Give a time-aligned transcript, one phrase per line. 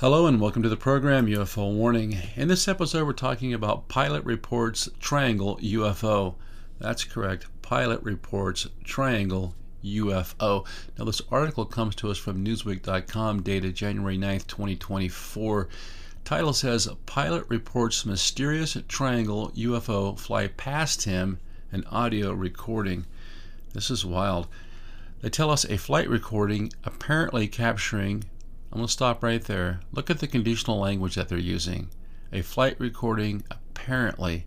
[0.00, 2.18] Hello and welcome to the program UFO Warning.
[2.36, 6.34] In this episode, we're talking about Pilot Reports Triangle UFO.
[6.78, 7.46] That's correct.
[7.62, 10.66] Pilot Reports Triangle UFO.
[10.98, 15.66] Now, this article comes to us from Newsweek.com, dated January 9th, 2024.
[16.26, 21.38] Title says Pilot reports mysterious triangle UFO fly past him,
[21.72, 23.06] an audio recording.
[23.72, 24.46] This is wild.
[25.22, 28.24] They tell us a flight recording apparently capturing.
[28.76, 29.80] I'm going to stop right there.
[29.90, 31.88] Look at the conditional language that they're using.
[32.30, 34.44] A flight recording apparently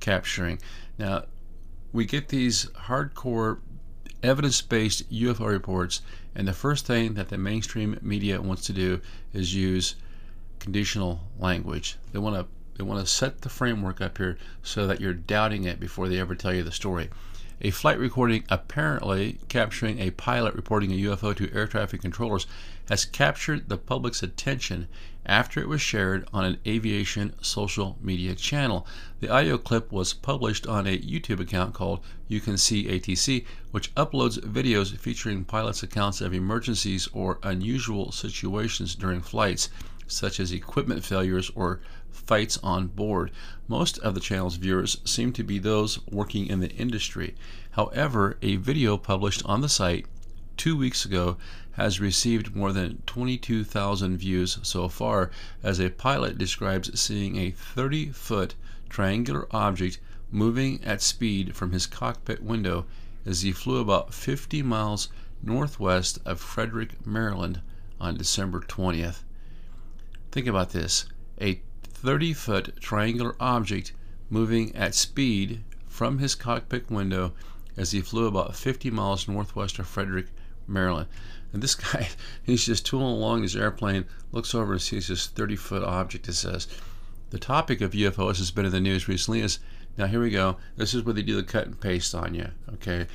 [0.00, 0.60] capturing.
[0.98, 1.24] Now,
[1.92, 3.58] we get these hardcore
[4.22, 6.00] evidence based UFO reports,
[6.34, 9.02] and the first thing that the mainstream media wants to do
[9.34, 9.96] is use
[10.58, 11.98] conditional language.
[12.12, 12.46] They want to
[12.78, 16.18] they want to set the framework up here so that you're doubting it before they
[16.18, 17.10] ever tell you the story.
[17.60, 22.46] A flight recording apparently capturing a pilot reporting a UFO to air traffic controllers
[22.88, 24.88] has captured the public's attention
[25.26, 28.86] after it was shared on an aviation social media channel.
[29.20, 33.94] The audio clip was published on a YouTube account called You Can See ATC, which
[33.96, 39.68] uploads videos featuring pilots' accounts of emergencies or unusual situations during flights,
[40.06, 43.32] such as equipment failures or fights on board.
[43.66, 47.34] Most of the channel's viewers seem to be those working in the industry.
[47.72, 50.06] However, a video published on the site
[50.56, 51.36] two weeks ago
[51.72, 55.30] has received more than 22,000 views so far
[55.62, 58.54] as a pilot describes seeing a 30 foot
[58.88, 59.98] triangular object
[60.30, 62.86] moving at speed from his cockpit window
[63.24, 65.08] as he flew about 50 miles
[65.42, 67.60] northwest of Frederick, Maryland
[68.00, 69.22] on December 20th.
[70.32, 71.06] Think about this
[71.40, 73.92] a 30 foot triangular object
[74.30, 77.32] moving at speed from his cockpit window
[77.76, 80.26] as he flew about 50 miles northwest of Frederick,
[80.66, 81.08] Maryland.
[81.52, 82.08] And this guy,
[82.42, 86.28] he's just tooling along his airplane, looks over and sees this 30 foot object.
[86.28, 86.68] It says,
[87.30, 89.40] The topic of UFOs has been in the news recently.
[89.40, 89.58] Is
[89.96, 90.58] now here we go.
[90.76, 92.48] This is where they do the cut and paste on you.
[92.74, 93.06] Okay.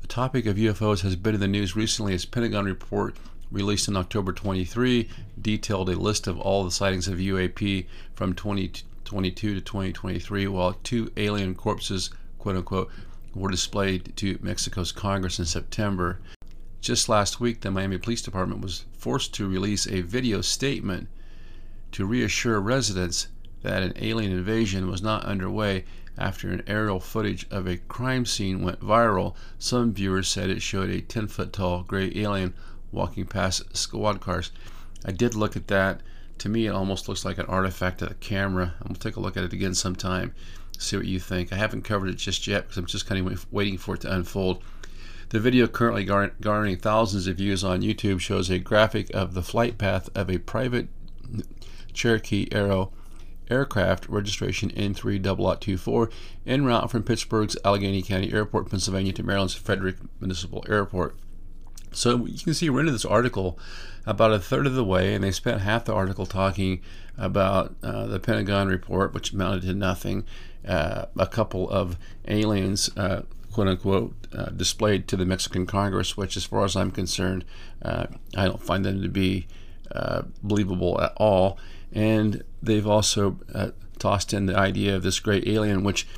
[0.00, 3.16] The topic of UFOs has been in the news recently as Pentagon report
[3.52, 5.08] released in October 23,
[5.40, 11.12] detailed a list of all the sightings of UAP from 2022 to 2023, while two
[11.16, 12.90] alien corpses, quote unquote,
[13.34, 16.18] were displayed to Mexico's Congress in September.
[16.82, 21.08] Just last week, the Miami Police Department was forced to release a video statement
[21.92, 23.28] to reassure residents
[23.62, 25.84] that an alien invasion was not underway
[26.18, 29.36] after an aerial footage of a crime scene went viral.
[29.60, 32.52] Some viewers said it showed a 10 foot tall gray alien
[32.90, 34.50] walking past squad cars.
[35.04, 36.00] I did look at that.
[36.38, 38.74] To me, it almost looks like an artifact of the camera.
[38.80, 40.34] I'm going to take a look at it again sometime,
[40.76, 41.52] see what you think.
[41.52, 44.12] I haven't covered it just yet because I'm just kind of waiting for it to
[44.12, 44.64] unfold.
[45.32, 49.42] The video currently gar- garnering thousands of views on YouTube shows a graphic of the
[49.42, 50.88] flight path of a private
[51.94, 52.92] Cherokee Arrow
[53.50, 56.12] aircraft registration N30024
[56.46, 61.16] en route from Pittsburgh's Allegheny County Airport, Pennsylvania to Maryland's Frederick Municipal Airport.
[61.92, 63.58] So you can see we're into this article
[64.04, 66.82] about a third of the way, and they spent half the article talking
[67.16, 70.26] about uh, the Pentagon report, which amounted to nothing,
[70.68, 71.96] uh, a couple of
[72.28, 73.22] aliens, uh,
[73.52, 77.44] quote unquote, uh, displayed to the Mexican Congress, which, as far as I'm concerned,
[77.82, 79.46] uh, I don't find them to be
[79.90, 81.58] uh, believable at all.
[81.92, 83.38] And they've also
[83.98, 86.08] tossed in the idea of this great alien, which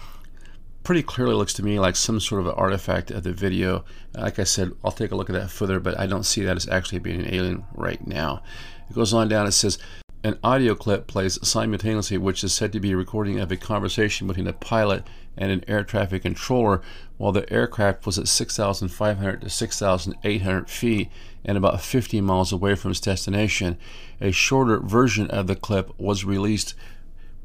[0.84, 3.84] pretty clearly looks to me like some sort of an artifact of the video.
[4.14, 6.56] Like I said, I'll take a look at that further, but I don't see that
[6.56, 8.42] as actually being an alien right now.
[8.88, 9.78] It goes on down, it says,
[10.24, 14.26] an audio clip plays simultaneously, which is said to be a recording of a conversation
[14.26, 15.06] between a pilot
[15.36, 16.80] and an air traffic controller
[17.18, 21.10] while the aircraft was at 6,500 to 6,800 feet
[21.44, 23.76] and about 50 miles away from its destination.
[24.18, 26.74] A shorter version of the clip was released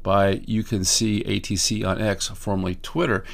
[0.02, 3.24] by You Can See ATC on X, formerly Twitter.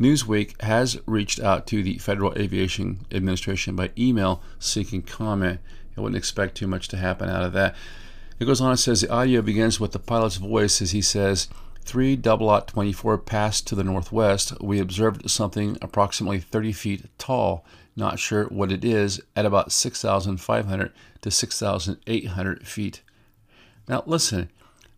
[0.00, 5.60] Newsweek has reached out to the Federal Aviation Administration by email seeking comment.
[5.96, 7.76] I wouldn't expect too much to happen out of that.
[8.38, 11.48] It goes on and says the audio begins with the pilot's voice as he says,
[11.80, 14.52] 3 double 24 passed to the northwest.
[14.60, 17.64] We observed something approximately 30 feet tall.
[17.96, 20.92] Not sure what it is, at about 6,500
[21.22, 23.02] to 6,800 feet
[23.88, 24.50] Now, listen,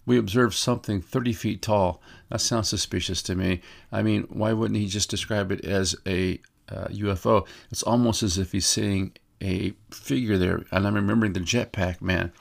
[0.05, 2.03] we observed something 30 feet tall.
[2.29, 3.63] That sounds suspicious to me.
[3.91, 7.47] I mean, why wouldn't he just describe it as a uh, UFO?
[7.71, 10.65] It's almost as if he's seeing a figure there.
[10.73, 12.33] And I'm remembering the jetpack man.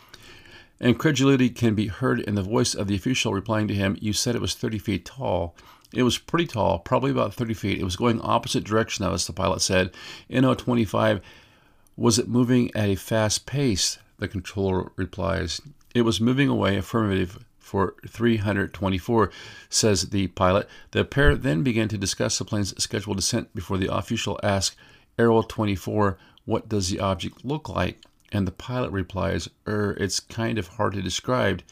[0.81, 4.35] Incredulity can be heard in the voice of the official replying to him, You said
[4.35, 5.55] it was 30 feet tall.
[5.93, 7.79] It was pretty tall, probably about 30 feet.
[7.79, 9.91] It was going opposite direction of us, the pilot said.
[10.29, 11.21] NO 25,
[11.97, 13.97] was it moving at a fast pace?
[14.19, 15.59] The controller replies.
[15.93, 19.31] It was moving away, affirmative, for 324,
[19.69, 20.69] says the pilot.
[20.91, 24.77] The pair then began to discuss the plane's scheduled descent before the official asked
[25.17, 27.99] Arrow 24, What does the object look like?
[28.31, 31.63] And the pilot replies, Er, it's kind of hard to describe.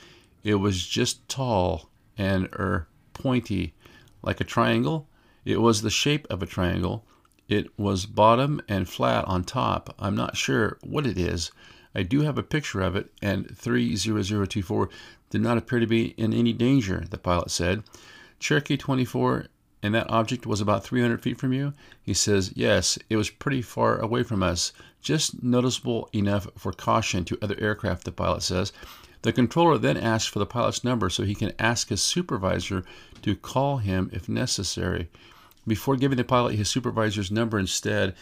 [0.44, 3.74] It was just tall and, er, pointy,
[4.21, 5.07] like a triangle.
[5.45, 7.06] It was the shape of a triangle.
[7.48, 9.95] It was bottom and flat on top.
[10.00, 11.51] I'm not sure what it is.
[11.95, 14.89] I do have a picture of it, and 30024
[15.30, 17.83] did not appear to be in any danger, the pilot said.
[18.39, 19.48] Cherokee 24
[19.83, 21.74] and that object was about 300 feet from you?
[22.01, 27.24] He says, Yes, it was pretty far away from us, just noticeable enough for caution
[27.25, 28.74] to other aircraft, the pilot says.
[29.21, 32.83] The controller then asks for the pilot's number so he can ask his supervisor
[33.21, 35.09] to call him if necessary.
[35.65, 38.15] Before giving the pilot his supervisor's number instead,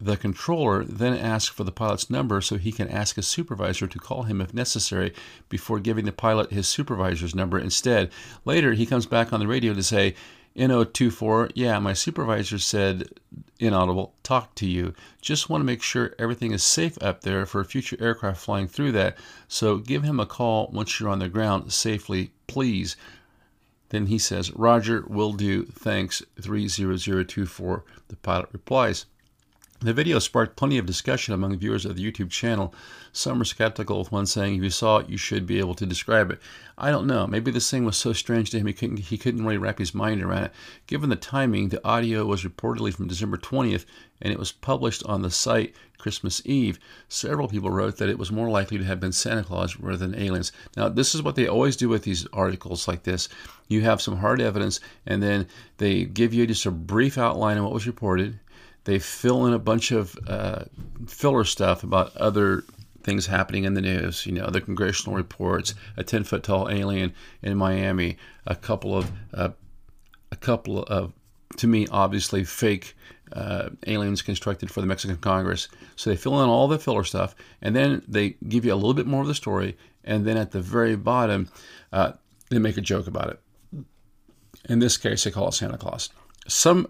[0.00, 3.98] the controller then asks for the pilot's number so he can ask his supervisor to
[3.98, 5.12] call him if necessary
[5.48, 8.10] before giving the pilot his supervisor's number instead.
[8.44, 10.14] Later, he comes back on the radio to say,
[10.56, 13.08] NO24, yeah, my supervisor said,
[13.58, 14.94] inaudible, talk to you.
[15.20, 18.92] Just want to make sure everything is safe up there for future aircraft flying through
[18.92, 19.16] that.
[19.48, 22.96] So give him a call once you're on the ground safely, please.
[23.90, 25.64] Then he says, Roger, will do.
[25.66, 26.22] Thanks.
[26.40, 27.84] 30024.
[28.08, 29.06] The pilot replies.
[29.80, 32.74] The video sparked plenty of discussion among viewers of the YouTube channel.
[33.12, 35.84] Some were skeptical, with one saying, if you saw it, you should be able to
[35.84, 36.40] describe it.
[36.78, 37.26] I don't know.
[37.26, 39.94] Maybe this thing was so strange to him he couldn't, he couldn't really wrap his
[39.94, 40.52] mind around it.
[40.86, 43.84] Given the timing, the audio was reportedly from December 20th,
[44.22, 46.78] and it was published on the site Christmas Eve.
[47.10, 50.14] Several people wrote that it was more likely to have been Santa Claus rather than
[50.18, 50.52] aliens.
[50.74, 53.28] Now, this is what they always do with these articles like this.
[53.68, 57.64] You have some hard evidence, and then they give you just a brief outline of
[57.64, 58.38] what was reported
[58.86, 60.64] they fill in a bunch of uh,
[61.06, 62.62] filler stuff about other
[63.02, 64.24] things happening in the news.
[64.24, 67.12] You know, the congressional reports, a 10 foot tall alien
[67.42, 68.16] in Miami,
[68.46, 69.50] a couple of, uh,
[70.30, 71.12] a couple of,
[71.56, 72.94] to me, obviously fake
[73.32, 75.68] uh, aliens constructed for the Mexican Congress.
[75.96, 78.94] So they fill in all the filler stuff, and then they give you a little
[78.94, 81.48] bit more of the story, and then at the very bottom,
[81.92, 82.12] uh,
[82.50, 83.84] they make a joke about it.
[84.68, 86.08] In this case, they call it Santa Claus.
[86.46, 86.88] Some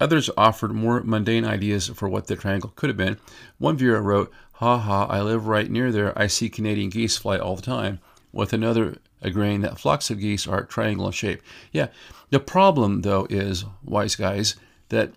[0.00, 3.18] Others offered more mundane ideas for what the triangle could have been.
[3.58, 6.18] One viewer wrote, Ha ha, I live right near there.
[6.18, 8.00] I see Canadian geese fly all the time.
[8.32, 11.42] With another agreeing that flocks of geese are triangular shape.
[11.72, 11.88] Yeah,
[12.30, 14.56] the problem though is, wise guys,
[14.88, 15.12] that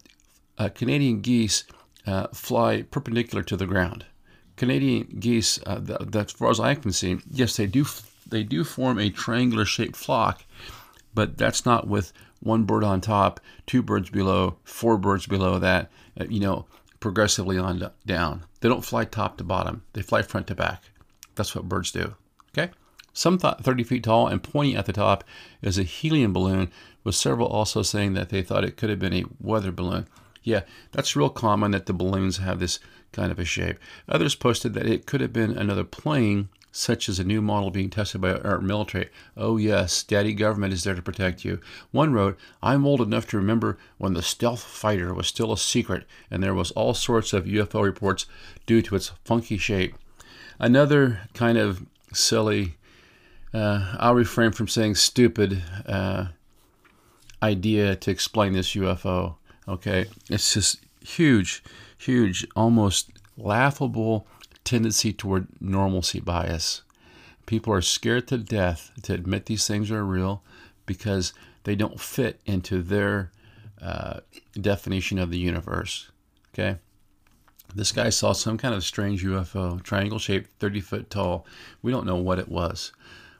[0.57, 1.63] uh, Canadian geese
[2.05, 4.05] uh, fly perpendicular to the ground.
[4.55, 7.85] Canadian geese, uh, that, as far as I can see, yes, they do
[8.27, 10.45] they do form a triangular shaped flock,
[11.13, 15.89] but that's not with one bird on top, two birds below, four birds below that,
[16.19, 16.65] uh, you know,
[16.99, 18.45] progressively on down.
[18.59, 20.83] They don't fly top to bottom, they fly front to back.
[21.35, 22.15] That's what birds do.
[22.49, 22.71] Okay?
[23.13, 25.23] Some thought 30 feet tall and pointing at the top
[25.61, 26.71] is a helium balloon,
[27.03, 30.07] with several also saying that they thought it could have been a weather balloon.
[30.43, 32.79] Yeah, that's real common that the balloons have this
[33.11, 33.77] kind of a shape.
[34.07, 37.89] Others posted that it could have been another plane such as a new model being
[37.89, 39.09] tested by our military.
[39.35, 41.59] Oh, yes, Daddy Government is there to protect you.
[41.91, 46.05] One wrote, I'm old enough to remember when the stealth fighter was still a secret
[46.29, 48.25] and there was all sorts of UFO reports
[48.65, 49.95] due to its funky shape.
[50.59, 52.75] Another kind of silly,
[53.53, 56.27] uh, I'll refrain from saying stupid uh,
[57.43, 59.35] idea to explain this UFO.
[59.67, 61.63] Okay, it's just huge,
[61.97, 64.27] huge, almost laughable
[64.71, 66.81] tendency toward normalcy bias.
[67.45, 70.43] People are scared to death to admit these things are real
[70.85, 71.33] because
[71.65, 73.31] they don't fit into their
[73.81, 74.21] uh,
[74.53, 76.09] definition of the universe.
[76.53, 76.77] Okay?
[77.75, 81.45] This guy saw some kind of strange UFO, triangle shaped, 30 foot tall.
[81.81, 82.93] We don't know what it was,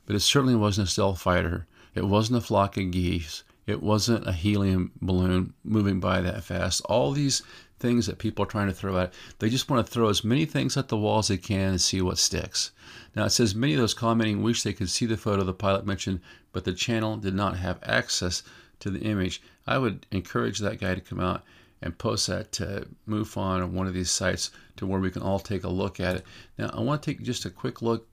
[0.06, 1.66] but it certainly wasn't a stealth fighter.
[1.96, 3.46] It wasn't a flock of geese.
[3.66, 6.82] It wasn't a helium balloon moving by that fast.
[6.86, 7.42] All these
[7.82, 9.14] things that people are trying to throw at.
[9.40, 11.82] They just want to throw as many things at the wall as they can and
[11.82, 12.72] see what sticks.
[13.16, 15.86] Now, it says many of those commenting wish they could see the photo the pilot
[15.86, 16.22] mentioned,
[16.54, 18.44] but the channel did not have access
[18.80, 19.42] to the image.
[19.68, 21.44] I would encourage that guy to come out
[21.82, 25.40] and post that to MUFON or one of these sites to where we can all
[25.40, 26.26] take a look at it.
[26.58, 28.08] Now, I want to take just a quick look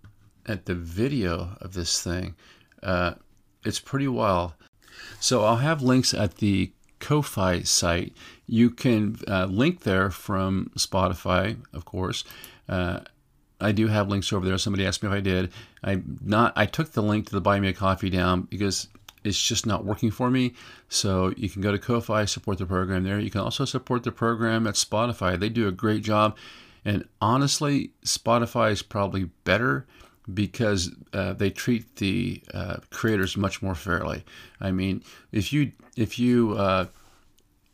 [0.46, 2.34] at the video of this thing.
[2.82, 3.14] Uh,
[3.64, 4.54] it's pretty wild.
[5.20, 8.12] So I'll have links at the Ko-fi site.
[8.46, 12.24] You can uh, link there from Spotify, of course.
[12.68, 13.00] Uh,
[13.60, 14.58] I do have links over there.
[14.58, 15.52] Somebody asked me if I did.
[15.82, 16.52] I not.
[16.56, 18.88] I took the link to the Buy Me a Coffee down because
[19.24, 20.54] it's just not working for me.
[20.88, 23.18] So you can go to Ko-fi, support the program there.
[23.18, 25.38] You can also support the program at Spotify.
[25.38, 26.36] They do a great job.
[26.84, 29.86] And honestly, Spotify is probably better
[30.32, 34.24] because uh, they treat the uh, creators much more fairly.
[34.60, 36.86] I mean, if you if you uh,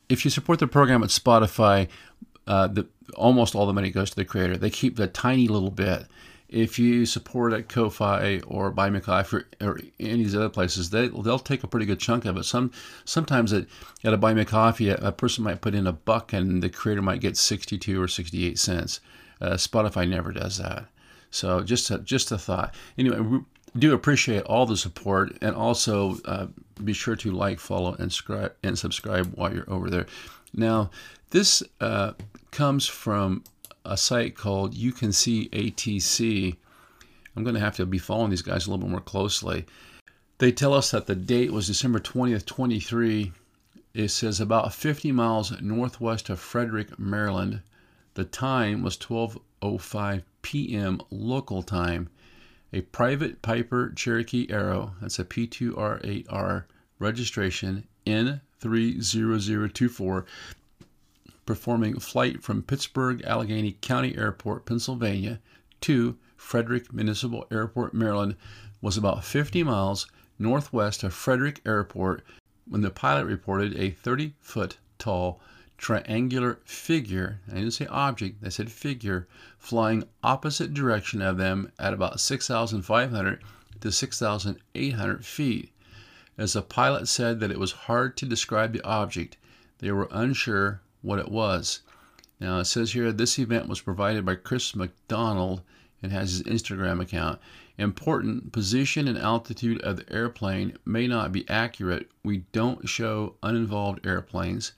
[0.09, 1.89] if you support the program at Spotify,
[2.47, 4.57] uh, the, almost all the money goes to the creator.
[4.57, 6.07] They keep the tiny little bit.
[6.49, 10.91] If you support at Ko-fi or Buy Me Coffee or any of these other places,
[10.91, 12.45] they they'll take a pretty good chunk of it.
[12.45, 12.71] Some
[13.05, 13.67] sometimes at,
[14.05, 16.69] at a Buy Me Coffee, a, a person might put in a buck and the
[16.69, 19.01] creator might get sixty two or sixty eight cents.
[19.41, 20.85] Uh, Spotify never does that.
[21.35, 22.77] So just a, just a thought.
[22.97, 23.41] Anyway, we
[23.77, 26.47] do appreciate all the support, and also uh,
[26.85, 30.07] be sure to like, follow, and subscribe and subscribe while you're over there.
[30.53, 30.91] Now,
[31.31, 32.13] this uh,
[32.53, 33.43] comes from
[33.85, 36.57] a site called You Can See ATC.
[37.35, 39.67] I'm going to have to be following these guys a little bit more closely.
[40.39, 43.33] They tell us that the date was December 20th, 23.
[43.93, 47.63] It says about 50 miles northwest of Frederick, Maryland.
[48.15, 51.01] The time was 12:05 p.m.
[51.11, 52.09] local time.
[52.73, 56.67] A private Piper Cherokee Arrow, that's a P2R8R
[56.99, 60.25] registration N30024,
[61.47, 65.41] performing flight from Pittsburgh Allegheny County Airport, Pennsylvania
[65.81, 68.37] to Frederick Municipal Airport, Maryland,
[68.83, 70.07] was about 50 miles
[70.39, 72.23] northwest of Frederick Airport
[72.69, 75.41] when the pilot reported a 30 foot tall
[75.79, 79.29] triangular figure, I didn't say object, I said figure,
[79.59, 83.43] flying opposite direction of them at about 6,500
[83.81, 85.73] to 6,800 feet.
[86.37, 89.37] As the pilot said that it was hard to describe the object,
[89.79, 91.81] they were unsure what it was.
[92.41, 95.63] Now it says here this event was provided by Chris McDonald
[96.03, 97.41] and has his Instagram account.
[97.79, 102.11] Important position and altitude of the airplane may not be accurate.
[102.23, 104.73] We don't show uninvolved airplanes.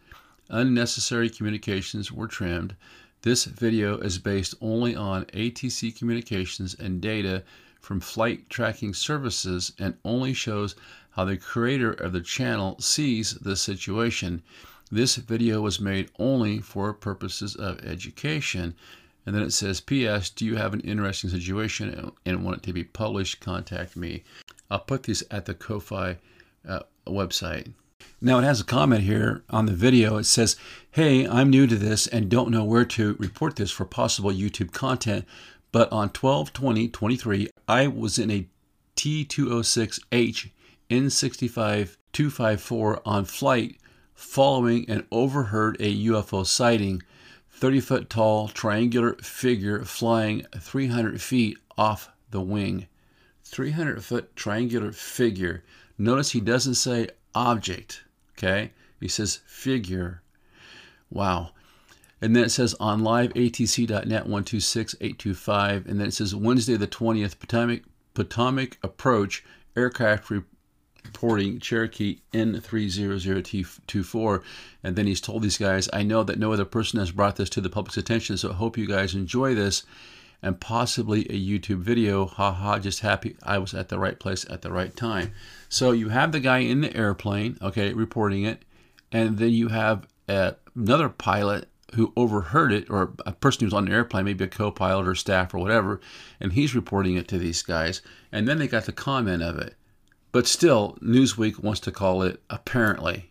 [0.49, 2.77] Unnecessary communications were trimmed.
[3.23, 7.43] This video is based only on ATC communications and data
[7.81, 10.77] from flight tracking services and only shows
[11.11, 14.43] how the creator of the channel sees the situation.
[14.91, 18.75] This video was made only for purposes of education.
[19.25, 20.31] And then it says, P.S.
[20.31, 23.41] Do you have an interesting situation and want it to be published?
[23.41, 24.23] Contact me.
[24.71, 26.19] I'll put these at the Ko-fi
[26.69, 27.73] uh, website.
[28.21, 30.17] Now it has a comment here on the video.
[30.17, 30.57] It says,
[30.91, 34.73] Hey, I'm new to this and don't know where to report this for possible YouTube
[34.73, 35.27] content,
[35.71, 38.49] but on 12 20 23, I was in a
[38.97, 40.51] T206H
[40.91, 43.77] N65 254 on flight
[44.15, 47.03] following and overheard a UFO sighting.
[47.51, 52.87] 30 foot tall triangular figure flying 300 feet off the wing.
[53.45, 55.63] 300 foot triangular figure.
[55.99, 58.03] Notice he doesn't say object.
[58.37, 58.73] Okay?
[58.99, 60.23] He says figure.
[61.11, 61.51] Wow.
[62.21, 65.87] And then it says on liveatc.net 126825.
[65.87, 67.83] And then it says Wednesday the 20th, Potomac,
[68.15, 69.45] Potomac Approach
[69.77, 74.43] aircraft reporting Cherokee N300T24.
[74.83, 77.51] And then he's told these guys, I know that no other person has brought this
[77.51, 79.85] to the public's attention, so I hope you guys enjoy this
[80.43, 82.27] and possibly a YouTube video.
[82.27, 85.33] Haha, just happy I was at the right place at the right time.
[85.69, 88.65] So you have the guy in the airplane, okay, reporting it,
[89.11, 93.93] and then you have another pilot who overheard it, or a person who's on the
[93.93, 96.01] airplane, maybe a co pilot or staff or whatever,
[96.41, 98.03] and he's reporting it to these guys.
[98.33, 99.75] And then they got the comment of it.
[100.33, 103.31] But still, Newsweek wants to call it apparently.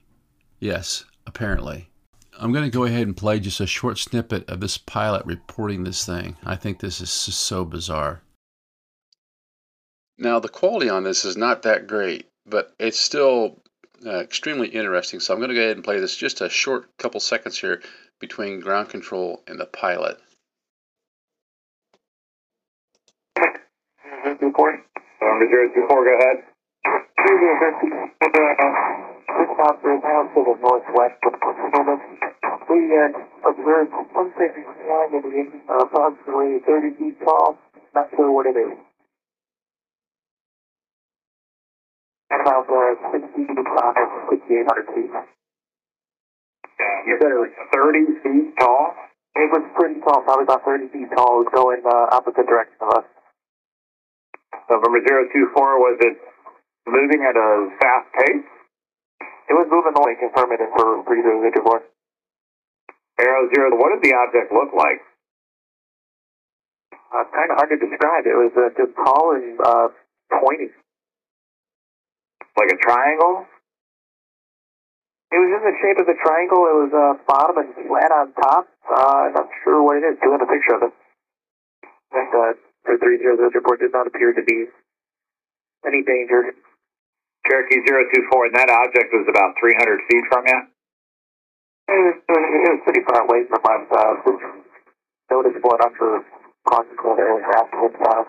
[0.60, 1.90] Yes, apparently.
[2.40, 5.84] I'm going to go ahead and play just a short snippet of this pilot reporting
[5.84, 6.36] this thing.
[6.44, 8.22] I think this is just so bizarre.
[10.18, 13.62] Now, the quality on this is not that great, but it's still
[14.06, 15.20] uh, extremely interesting.
[15.20, 17.82] So I'm going to go ahead and play this just a short couple seconds here
[18.20, 20.20] between ground control and the pilot.
[24.42, 24.84] Report.
[25.22, 26.44] Number zero two four, go ahead.
[29.36, 32.00] Stop for pound to the northwest of Pennsylvania.
[32.72, 37.60] We uh, observed something flying uh, approximately 30 feet tall.
[37.94, 38.80] Not sure what it is.
[42.32, 45.12] About uh, 60 feet high, 6,800 feet.
[47.04, 48.96] You said it was 30 feet tall?
[49.36, 51.44] It was pretty tall, probably about 30 feet tall.
[51.44, 53.08] It was going uh, opposite direction of us.
[54.72, 56.18] November 024, was it
[56.88, 58.55] moving at a fast pace?
[59.46, 61.86] It was moving away, confirm it for 3024.
[63.22, 65.00] Arrow Zero, what did the object look like?
[67.14, 68.26] Uh, kind of hard to describe.
[68.26, 69.88] It was uh, just tall and uh,
[70.42, 70.74] pointy.
[72.58, 73.46] Like a triangle?
[75.32, 76.64] It was in the shape of a triangle.
[76.66, 78.68] It was uh, bottom and flat on top.
[78.88, 80.20] Uh, I'm not sure what it is.
[80.20, 80.94] Do you have a picture of it?
[82.16, 82.52] And uh,
[82.88, 84.68] the 300 report did not appear to be
[85.86, 86.52] any danger.
[87.46, 90.60] Cherokee 024, and that object was about 300 feet from you?
[91.86, 93.86] It was, it was pretty far away from us.
[93.94, 94.18] Uh,
[95.30, 96.26] noticeable enough for
[96.74, 97.96] afterwards.
[98.02, 98.26] Uh,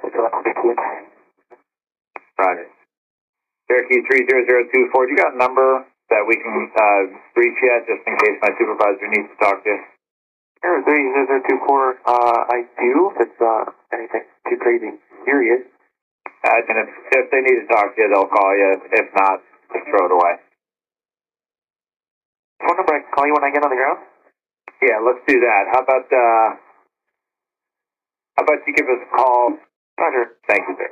[2.36, 2.68] Roger.
[3.68, 7.02] Cherokee 30024, do you got a number that we can uh,
[7.34, 9.80] reach yet, just in case my supervisor needs to talk to you?
[10.64, 14.92] Air 3024, uh, I do, if it's uh, anything too crazy
[15.24, 15.62] serious.
[16.44, 18.70] Uh, and if, if they need to talk to you, they'll call you.
[18.92, 19.42] If not,
[19.72, 20.34] just throw it away.
[22.62, 24.00] Phone number I can call you when I get on the ground?
[24.82, 25.62] Yeah, let's do that.
[25.72, 26.48] How about, uh,
[28.36, 29.56] how about you give us a call?
[29.98, 30.36] Roger.
[30.48, 30.90] Thank you, sir.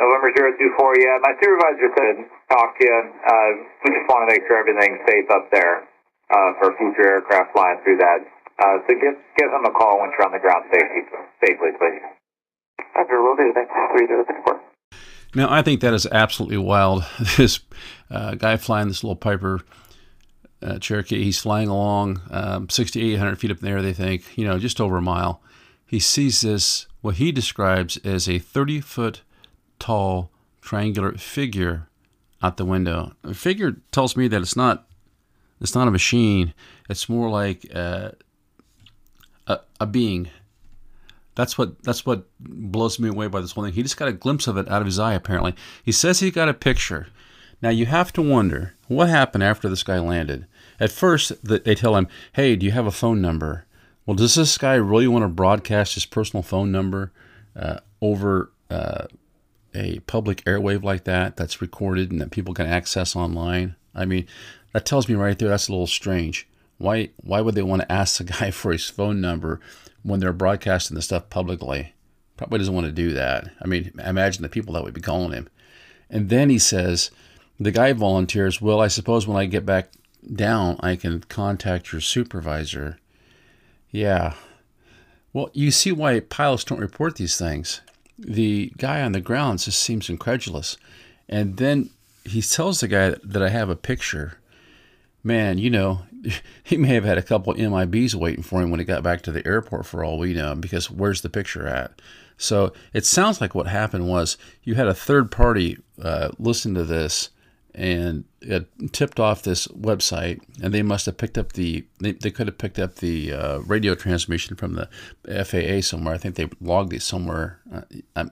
[0.00, 2.16] November 024, yeah, my supervisor said
[2.50, 2.98] talk to you.
[3.26, 3.50] Uh,
[3.82, 5.90] we just want to make sure everything's safe up there
[6.30, 8.20] uh, for future aircraft flying through that.
[8.62, 11.02] Uh, so give, give them a call once you're on the ground safely,
[11.42, 12.17] safely please.
[13.54, 13.72] Thanks.
[13.72, 14.60] 3024.
[15.34, 17.04] Now, I think that is absolutely wild.
[17.36, 17.60] This
[18.10, 19.60] uh, guy flying this little Piper
[20.62, 24.44] uh, Cherokee, he's flying along um, 6,800 feet up in the air, they think, you
[24.44, 25.42] know, just over a mile.
[25.86, 29.22] He sees this, what he describes as a 30 foot
[29.78, 31.88] tall triangular figure
[32.42, 33.12] out the window.
[33.24, 34.86] A figure tells me that it's not
[35.60, 36.54] it's not a machine.
[36.88, 38.10] It's more like uh,
[39.46, 40.30] a, a being.
[41.38, 43.72] That's what that's what blows me away by this whole thing.
[43.72, 45.14] He just got a glimpse of it out of his eye.
[45.14, 45.54] Apparently,
[45.84, 47.06] he says he got a picture.
[47.62, 50.46] Now you have to wonder what happened after this guy landed.
[50.80, 53.66] At first, they tell him, "Hey, do you have a phone number?"
[54.04, 57.12] Well, does this guy really want to broadcast his personal phone number
[57.54, 59.06] uh, over uh,
[59.76, 63.76] a public airwave like that that's recorded and that people can access online?
[63.94, 64.26] I mean,
[64.72, 66.48] that tells me right there that's a little strange.
[66.78, 69.60] Why why would they want to ask the guy for his phone number
[70.02, 71.94] when they're broadcasting the stuff publicly?
[72.36, 73.50] Probably doesn't want to do that.
[73.60, 75.48] I mean, imagine the people that would be calling him.
[76.08, 77.10] And then he says,
[77.58, 79.90] the guy volunteers, well, I suppose when I get back
[80.32, 82.98] down, I can contact your supervisor.
[83.90, 84.34] Yeah.
[85.32, 87.80] Well, you see why pilots don't report these things.
[88.18, 90.76] The guy on the ground just seems incredulous.
[91.28, 91.90] And then
[92.24, 94.38] he tells the guy that I have a picture.
[95.24, 96.02] Man, you know,
[96.62, 99.32] he may have had a couple MIBs waiting for him when he got back to
[99.32, 102.00] the airport for all we know, because where's the picture at?
[102.36, 106.84] So it sounds like what happened was you had a third party uh, listen to
[106.84, 107.30] this
[107.74, 112.30] and it tipped off this website, and they must have picked up the they, they
[112.30, 114.88] could have picked up the uh, radio transmission from the
[115.44, 116.14] FAA somewhere.
[116.14, 117.60] I think they logged it somewhere.
[118.16, 118.24] Uh,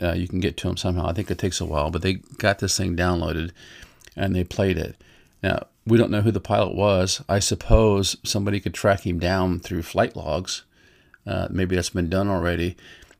[0.00, 1.06] uh, you can get to them somehow.
[1.06, 3.50] I think it takes a while, but they got this thing downloaded
[4.16, 4.96] and they played it.
[5.42, 7.22] Now we don't know who the pilot was.
[7.28, 10.64] I suppose somebody could track him down through flight logs.
[11.26, 12.76] Uh, maybe that's been done already.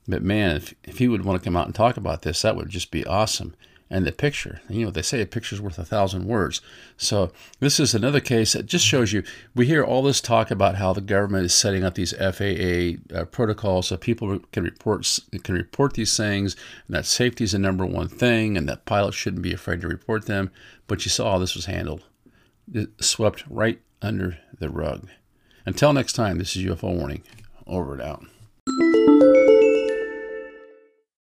[0.07, 2.57] But man, if, if he would want to come out and talk about this, that
[2.57, 3.55] would just be awesome
[3.90, 4.61] and the picture.
[4.68, 6.61] You know, they say a picture's worth a thousand words.
[6.96, 9.22] So this is another case that just shows you.
[9.55, 13.24] We hear all this talk about how the government is setting up these FAA uh,
[13.27, 17.87] protocols so people can report can report these things, and that safety is the number
[17.87, 20.50] one thing, and that pilots shouldn't be afraid to report them.
[20.87, 22.03] But you saw how this was handled
[23.00, 25.09] swept right under the rug.
[25.66, 27.22] Until next time, this is UFO Warning.
[27.66, 28.24] Over and out.